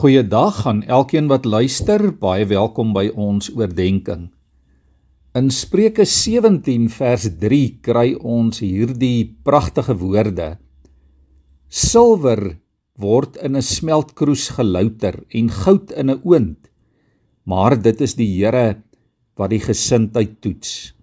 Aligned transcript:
Goeiedag 0.00 0.62
aan 0.64 0.78
elkeen 0.88 1.26
wat 1.28 1.44
luister, 1.44 2.00
baie 2.16 2.46
welkom 2.48 2.94
by 2.96 3.10
ons 3.20 3.50
oordeenking. 3.52 4.30
In 5.36 5.50
Spreuke 5.52 6.06
17 6.08 6.86
vers 6.94 7.26
3 7.42 7.58
kry 7.84 8.14
ons 8.16 8.62
hierdie 8.64 9.28
pragtige 9.44 9.98
woorde: 10.00 10.46
Silwer 11.68 12.56
word 12.96 13.36
in 13.44 13.60
'n 13.60 13.60
smeltkroes 13.60 14.48
gelouter 14.56 15.20
en 15.28 15.52
goud 15.52 15.92
in 15.92 16.08
'n 16.08 16.20
oond, 16.24 16.72
maar 17.44 17.76
dit 17.76 18.00
is 18.00 18.16
die 18.16 18.32
Here 18.40 18.80
wat 19.36 19.50
die 19.50 19.60
gesindheid 19.60 20.40
toets. 20.40 20.94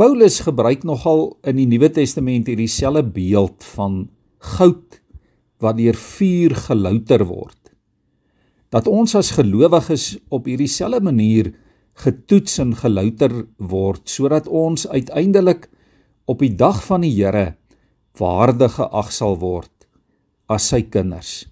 Paulus 0.00 0.40
gebruik 0.40 0.82
nogal 0.82 1.36
in 1.44 1.56
die 1.56 1.68
Nuwe 1.68 1.92
Testament 1.92 2.48
hierdie 2.48 2.72
selfe 2.72 3.04
beeld 3.04 3.60
van 3.76 4.08
goud 4.38 5.02
wat 5.60 5.76
deur 5.76 5.94
vuur 5.94 6.56
gelouter 6.56 7.28
word 7.28 7.61
dat 8.72 8.88
ons 8.88 9.14
as 9.18 9.34
gelowiges 9.36 10.16
op 10.32 10.48
hierdie 10.48 10.70
selfde 10.70 11.04
manier 11.04 11.52
getoets 12.02 12.58
en 12.62 12.72
gelouter 12.76 13.34
word 13.58 14.08
sodat 14.08 14.48
ons 14.48 14.86
uiteindelik 14.88 15.68
op 16.30 16.40
die 16.40 16.54
dag 16.56 16.80
van 16.86 17.04
die 17.04 17.12
Here 17.12 17.52
waardig 18.18 18.76
geag 18.78 19.12
sal 19.12 19.36
word 19.40 19.70
as 20.52 20.68
sy 20.72 20.82
kinders. 20.84 21.46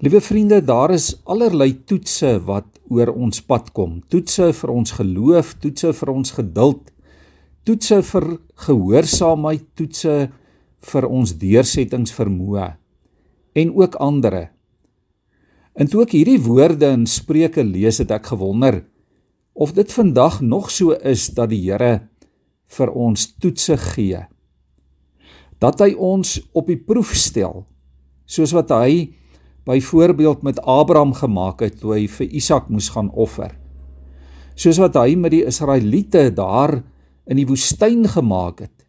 Liewe 0.00 0.20
vriende, 0.24 0.60
daar 0.64 0.94
is 0.94 1.12
allerlei 1.28 1.74
toetse 1.84 2.38
wat 2.46 2.78
oor 2.88 3.10
ons 3.12 3.42
pad 3.44 3.68
kom. 3.76 3.98
Toetse 4.08 4.48
vir 4.56 4.70
ons 4.72 4.94
geloof, 4.96 5.52
toetse 5.60 5.90
vir 5.98 6.12
ons 6.14 6.32
geduld, 6.38 6.86
toetse 7.68 7.98
vir 8.08 8.26
gehoorsaamheid, 8.64 9.66
toetse 9.76 10.14
vir 10.90 11.08
ons 11.10 11.34
deursettingsvermoë 11.42 12.70
en 13.60 13.74
ook 13.76 13.98
ander 14.00 14.38
En 15.78 15.86
toe 15.90 16.02
ek 16.04 16.14
hierdie 16.16 16.40
woorde 16.42 16.88
in 16.90 17.06
Spreuke 17.06 17.62
lees, 17.64 18.00
het 18.02 18.10
ek 18.14 18.32
gewonder 18.32 18.82
of 19.60 19.74
dit 19.76 19.90
vandag 19.92 20.38
nog 20.40 20.70
so 20.72 20.94
is 21.04 21.26
dat 21.36 21.50
die 21.50 21.60
Here 21.66 22.06
vir 22.70 22.92
ons 22.96 23.26
toetse 23.42 23.76
gee. 23.92 24.22
Dat 25.60 25.82
hy 25.82 25.90
ons 25.98 26.38
op 26.56 26.70
die 26.70 26.78
proef 26.78 27.10
stel, 27.18 27.66
soos 28.24 28.54
wat 28.56 28.70
hy 28.72 29.10
byvoorbeeld 29.68 30.46
met 30.46 30.62
Abraham 30.64 31.12
gemaak 31.18 31.60
het 31.66 31.80
toe 31.82 31.92
hy 31.98 32.06
vir 32.08 32.30
Isak 32.40 32.70
moes 32.72 32.88
gaan 32.94 33.10
offer. 33.12 33.52
Soos 34.56 34.80
wat 34.80 34.96
hy 34.96 35.18
met 35.18 35.34
die 35.34 35.44
Israeliete 35.44 36.30
daar 36.32 36.78
in 37.28 37.36
die 37.36 37.48
woestyn 37.48 38.06
gemaak 38.08 38.64
het, 38.64 38.86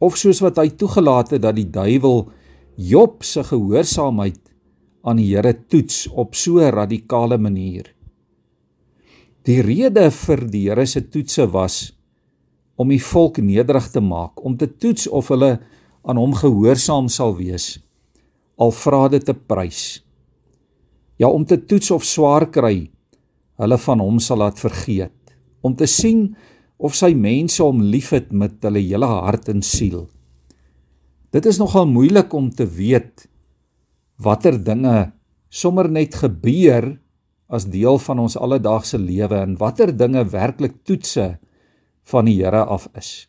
of 0.00 0.16
soos 0.16 0.40
wat 0.44 0.56
hy 0.62 0.70
toegelaat 0.72 1.34
het 1.36 1.44
dat 1.44 1.58
die 1.58 1.68
duiwel 1.68 2.30
Job 2.80 3.22
se 3.22 3.44
gehoorsaamheid 3.44 4.40
aan 5.04 5.20
die 5.20 5.28
Here 5.34 5.52
toets 5.68 6.06
op 6.08 6.34
so 6.34 6.58
'n 6.60 6.72
radikale 6.72 7.38
manier. 7.38 7.92
Die 9.44 9.60
rede 9.60 10.10
vir 10.10 10.48
die 10.48 10.68
Here 10.68 10.86
se 10.86 11.00
toetse 11.00 11.46
was 11.52 11.92
om 12.76 12.88
die 12.88 13.02
volk 13.02 13.38
nederig 13.38 13.90
te 13.90 14.00
maak, 14.00 14.44
om 14.44 14.56
te 14.56 14.66
toets 14.66 15.06
of 15.08 15.28
hulle 15.28 15.60
aan 16.02 16.16
hom 16.16 16.34
gehoorsaam 16.34 17.08
sal 17.08 17.36
wees, 17.36 17.78
al 18.58 18.72
vra 18.72 19.08
dit 19.08 19.24
te 19.24 19.34
prys. 19.34 20.02
Ja, 21.18 21.28
om 21.28 21.44
te 21.44 21.56
toets 21.56 21.90
of 21.90 22.04
swaar 22.04 22.50
kry, 22.50 22.90
hulle 23.56 23.78
van 23.78 24.00
hom 24.00 24.18
sal 24.18 24.38
laat 24.38 24.58
vergeet, 24.58 25.36
om 25.62 25.76
te 25.76 25.86
sien 25.86 26.34
of 26.78 26.94
sy 26.94 27.14
mense 27.14 27.62
hom 27.62 27.80
liefhet 27.80 28.32
met 28.32 28.58
hulle 28.66 28.82
hele 28.82 29.06
hart 29.06 29.48
en 29.48 29.62
siel. 29.62 30.08
Dit 31.30 31.46
is 31.46 31.58
nogal 31.58 31.86
moeilik 31.86 32.34
om 32.34 32.50
te 32.50 32.66
weet 32.66 33.28
watter 34.16 34.58
dinge 34.58 35.12
sommer 35.48 35.88
net 35.90 36.14
gebeur 36.14 36.98
as 37.48 37.66
deel 37.70 37.98
van 37.98 38.18
ons 38.24 38.36
alledaagse 38.36 38.98
lewe 38.98 39.38
en 39.38 39.58
watter 39.60 39.92
dinge 39.94 40.24
werklik 40.32 40.80
toetse 40.86 41.38
van 42.10 42.28
die 42.28 42.40
Here 42.42 42.64
af 42.64 42.88
is. 42.98 43.28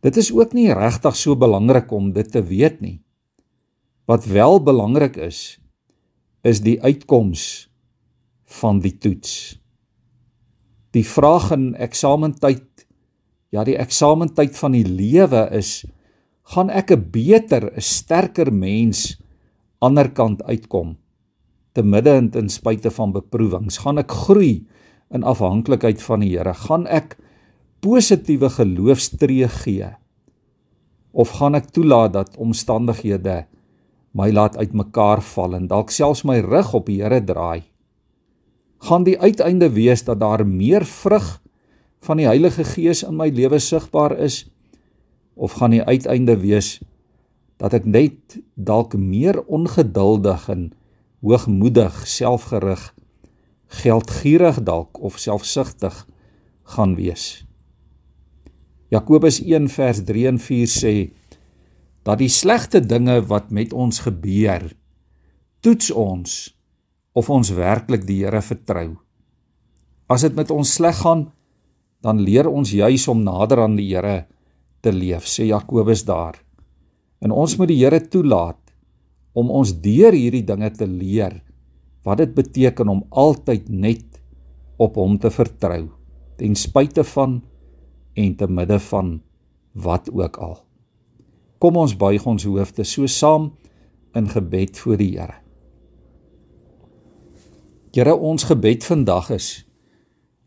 Dit 0.00 0.16
is 0.16 0.30
ook 0.32 0.54
nie 0.56 0.70
regtig 0.72 1.16
so 1.16 1.36
belangrik 1.36 1.90
om 1.92 2.12
dit 2.12 2.30
te 2.32 2.42
weet 2.42 2.80
nie. 2.80 3.00
Wat 4.08 4.24
wel 4.24 4.62
belangrik 4.64 5.16
is, 5.20 5.60
is 6.42 6.62
die 6.64 6.80
uitkoms 6.80 7.68
van 8.60 8.80
die 8.80 8.96
toets. 8.98 9.60
Die 10.96 11.04
vraag 11.06 11.50
in 11.54 11.74
eksamentyd, 11.76 12.86
ja 13.52 13.64
die 13.66 13.76
eksamentyd 13.78 14.56
van 14.56 14.74
die 14.74 14.86
lewe 14.86 15.46
is 15.54 15.84
gaan 16.50 16.70
ek 16.70 16.90
'n 16.90 17.10
beter, 17.10 17.70
'n 17.70 17.80
sterker 17.80 18.50
mens 18.52 19.19
anderkant 19.80 20.42
uitkom 20.44 20.96
te 21.72 21.82
midde 21.86 22.12
en 22.18 22.28
ten 22.34 22.48
spyte 22.50 22.90
van 22.90 23.12
beproewings. 23.14 23.80
Gaan 23.84 24.00
ek 24.02 24.12
groei 24.26 24.66
in 25.14 25.24
afhanklikheid 25.26 26.02
van 26.02 26.24
die 26.24 26.32
Here? 26.34 26.54
Gaan 26.66 26.86
ek 26.90 27.16
positiewe 27.84 28.50
geloofstree 28.52 29.48
gee? 29.62 29.92
Of 31.10 31.38
gaan 31.38 31.56
ek 31.58 31.70
toelaat 31.74 32.14
dat 32.18 32.36
omstandighede 32.38 33.44
my 34.14 34.30
laat 34.34 34.58
uitmekaar 34.58 35.22
val 35.22 35.54
en 35.58 35.68
dalk 35.70 35.94
selfs 35.94 36.24
my 36.26 36.40
rug 36.44 36.74
op 36.74 36.90
die 36.90 37.00
Here 37.02 37.22
draai? 37.22 37.62
Gaan 38.80 39.04
die 39.06 39.18
uiteinde 39.20 39.70
wees 39.74 40.04
dat 40.04 40.20
daar 40.20 40.46
meer 40.46 40.84
vrug 40.88 41.38
van 42.06 42.20
die 42.20 42.26
Heilige 42.26 42.64
Gees 42.64 43.04
in 43.04 43.18
my 43.18 43.28
lewe 43.28 43.60
sigbaar 43.60 44.16
is? 44.18 44.46
Of 45.36 45.58
gaan 45.60 45.76
die 45.76 45.84
uiteinde 45.84 46.36
wees 46.40 46.78
dat 47.60 47.76
ek 47.76 47.84
net 47.84 48.38
dalk 48.56 48.96
meer 48.96 49.42
ongeduldig 49.44 50.48
en 50.48 50.70
hoogmoedig, 51.20 52.00
selfgerig, 52.08 52.80
geldgierig 53.82 54.62
dalk 54.64 54.98
of 55.04 55.20
selfsugtig 55.20 56.06
gaan 56.74 56.96
wees. 56.96 57.44
Jakobus 58.90 59.38
1 59.44 59.68
vers 59.70 60.00
3 60.08 60.26
en 60.32 60.40
4 60.42 60.72
sê 60.72 60.94
dat 62.02 62.18
die 62.18 62.32
slegte 62.32 62.80
dinge 62.80 63.20
wat 63.28 63.52
met 63.54 63.76
ons 63.76 64.00
gebeur 64.02 64.64
toets 65.60 65.92
ons 65.92 66.38
of 67.12 67.28
ons 67.30 67.52
werklik 67.52 68.06
die 68.08 68.22
Here 68.24 68.40
vertrou. 68.42 68.96
As 70.10 70.24
dit 70.24 70.34
met 70.34 70.50
ons 70.50 70.74
sleg 70.78 70.96
gaan, 71.02 71.28
dan 72.00 72.22
leer 72.24 72.48
ons 72.48 72.70
juis 72.72 73.04
om 73.12 73.20
nader 73.22 73.66
aan 73.66 73.76
die 73.76 73.90
Here 73.92 74.24
te 74.80 74.92
leef, 74.94 75.28
sê 75.28 75.50
Jakobus 75.50 76.06
daar. 76.08 76.40
En 77.20 77.34
ons 77.36 77.56
moet 77.60 77.68
die 77.68 77.80
Here 77.82 78.00
toelaat 78.00 78.58
om 79.36 79.50
ons 79.52 79.72
deur 79.82 80.16
hierdie 80.16 80.44
dinge 80.46 80.70
te 80.74 80.88
leer 80.88 81.40
wat 82.06 82.22
dit 82.22 82.32
beteken 82.34 82.88
om 82.88 83.04
altyd 83.10 83.68
net 83.68 84.20
op 84.80 84.96
hom 84.96 85.18
te 85.20 85.30
vertrou 85.30 85.90
ten 86.40 86.56
spyte 86.56 87.04
van 87.04 87.40
en 88.16 88.36
te 88.36 88.48
midde 88.48 88.78
van 88.88 89.18
wat 89.76 90.08
ook 90.10 90.38
al. 90.40 90.56
Kom 91.60 91.76
ons 91.76 91.92
buig 91.96 92.24
ons 92.26 92.48
hoofde 92.48 92.84
so 92.88 93.06
saam 93.06 93.50
in 94.16 94.26
gebed 94.32 94.78
voor 94.80 94.96
die 94.96 95.12
Here. 95.18 95.36
Here, 97.94 98.14
ons 98.14 98.46
gebed 98.48 98.86
vandag 98.86 99.30
is 99.34 99.50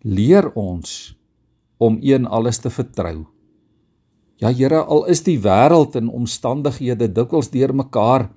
leer 0.03 0.49
ons 0.59 1.13
om 1.77 1.97
een 2.01 2.25
alles 2.27 2.59
te 2.59 2.69
vertrou 2.69 3.23
Ja 4.41 4.49
Here, 4.49 4.81
al 4.81 5.05
is 5.11 5.21
die 5.25 5.37
wêreld 5.41 5.95
en 5.99 6.09
omstandighede 6.09 7.09
dikwels 7.13 7.51
deurmekaar, 7.53 8.29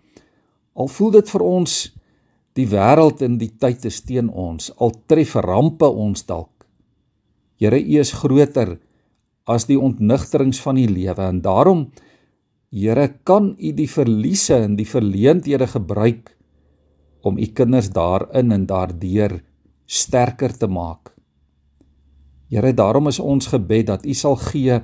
al 0.77 0.91
voel 0.93 1.15
dit 1.17 1.31
vir 1.33 1.45
ons 1.45 1.77
die 2.57 2.67
wêreld 2.69 3.23
en 3.25 3.39
die 3.41 3.53
tyd 3.61 3.85
is 3.89 4.03
teen 4.05 4.29
ons, 4.29 4.71
al 4.77 4.93
tref 5.09 5.35
rampe 5.45 5.89
ons 5.89 6.27
dalk. 6.29 6.67
Here, 7.61 7.79
U 7.81 8.01
is 8.01 8.13
groter 8.13 8.77
as 9.49 9.65
die 9.69 9.79
ontnigterings 9.81 10.61
van 10.61 10.77
die 10.81 10.89
lewe 10.91 11.31
en 11.31 11.41
daarom 11.45 11.89
Here, 12.77 13.07
kan 13.25 13.55
U 13.57 13.73
die 13.73 13.89
verliese 13.89 14.59
en 14.67 14.75
die 14.77 14.89
verleenthede 14.89 15.69
gebruik 15.71 16.35
om 17.25 17.39
U 17.39 17.47
kinders 17.57 17.89
daarin 17.95 18.53
en 18.53 18.67
daardeur 18.69 19.39
sterker 19.87 20.53
te 20.53 20.69
maak. 20.69 21.15
Here, 22.51 22.75
daarom 22.77 23.09
is 23.09 23.23
ons 23.23 23.49
gebed 23.55 23.89
dat 23.89 24.05
U 24.05 24.15
sal 24.15 24.37
gee 24.51 24.81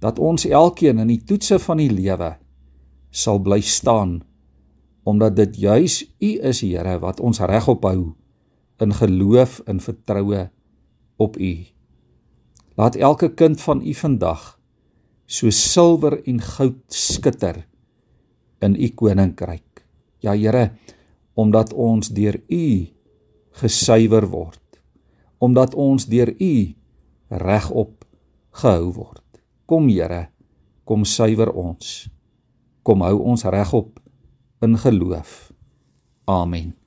dat 0.00 0.18
ons 0.18 0.46
elkeen 0.48 0.98
in 1.02 1.12
die 1.12 1.22
toetse 1.24 1.58
van 1.62 1.80
die 1.82 1.90
lewe 1.92 2.34
sal 3.10 3.40
bly 3.42 3.60
staan 3.60 4.20
omdat 5.08 5.36
dit 5.36 5.56
juis 5.56 6.02
U 6.20 6.30
is 6.50 6.60
Here 6.60 6.98
wat 7.02 7.20
ons 7.20 7.40
regop 7.40 7.84
hou 7.88 8.12
in 8.80 8.94
geloof 8.96 9.60
en 9.68 9.80
vertroue 9.80 10.48
op 11.20 11.36
U. 11.36 11.52
Laat 12.76 12.96
elke 12.96 13.28
kind 13.34 13.60
van 13.60 13.82
U 13.84 13.94
vandag 13.94 14.44
so 15.26 15.50
silwer 15.50 16.18
en 16.26 16.40
goud 16.40 16.80
skitter 16.88 17.66
in 18.60 18.76
U 18.76 18.88
koninkryk. 18.88 19.84
Ja 20.20 20.34
Here, 20.36 20.70
omdat 21.34 21.72
ons 21.72 22.10
deur 22.12 22.40
U 22.48 22.64
gesuiwer 23.60 24.26
word, 24.30 24.80
omdat 25.38 25.74
ons 25.74 26.06
deur 26.06 26.32
U 26.36 26.54
regop 27.30 28.04
gehou 28.50 28.92
word. 28.92 29.19
Kom 29.70 29.86
Here, 29.86 30.32
kom 30.82 31.04
suiwer 31.06 31.52
ons. 31.54 32.08
Kom 32.82 33.04
hou 33.06 33.20
ons 33.22 33.44
regop 33.54 34.00
in 34.66 34.74
geloof. 34.74 35.52
Amen. 36.26 36.79